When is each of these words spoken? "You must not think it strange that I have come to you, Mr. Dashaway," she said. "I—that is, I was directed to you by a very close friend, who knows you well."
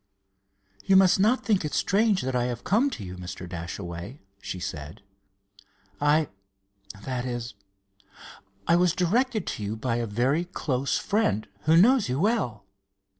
"You 0.83 0.95
must 0.95 1.19
not 1.19 1.45
think 1.45 1.63
it 1.63 1.75
strange 1.75 2.23
that 2.23 2.35
I 2.35 2.45
have 2.45 2.63
come 2.63 2.89
to 2.89 3.03
you, 3.03 3.17
Mr. 3.17 3.47
Dashaway," 3.47 4.19
she 4.41 4.59
said. 4.59 5.03
"I—that 6.01 7.23
is, 7.27 7.53
I 8.65 8.75
was 8.77 8.95
directed 8.95 9.45
to 9.45 9.63
you 9.63 9.75
by 9.75 9.97
a 9.97 10.07
very 10.07 10.45
close 10.45 10.97
friend, 10.97 11.47
who 11.65 11.77
knows 11.77 12.09
you 12.09 12.19
well." 12.19 12.65